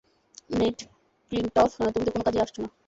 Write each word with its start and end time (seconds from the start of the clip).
Neat 0.53 0.79
ক্লিনটফ, 1.31 1.71
তুমি 1.85 2.05
তো 2.07 2.11
কোন 2.11 2.21
কাজেই 2.27 2.43
আসছো 2.45 2.59
না। 2.63 2.69